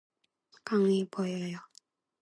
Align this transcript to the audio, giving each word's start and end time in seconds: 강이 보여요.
강이 0.63 1.05
보여요. 1.11 1.59